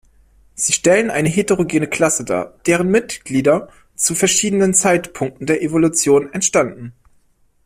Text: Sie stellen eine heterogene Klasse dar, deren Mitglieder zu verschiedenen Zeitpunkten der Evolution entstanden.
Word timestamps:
Sie 0.55 0.73
stellen 0.73 1.11
eine 1.11 1.29
heterogene 1.29 1.85
Klasse 1.85 2.25
dar, 2.25 2.55
deren 2.65 2.89
Mitglieder 2.89 3.67
zu 3.93 4.15
verschiedenen 4.15 4.73
Zeitpunkten 4.73 5.45
der 5.45 5.61
Evolution 5.61 6.33
entstanden. 6.33 6.93